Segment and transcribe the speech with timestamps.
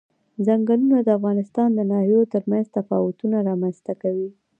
[0.45, 4.29] ځنګلونه د افغانستان د ناحیو ترمنځ تفاوتونه رامنځ ته کوي.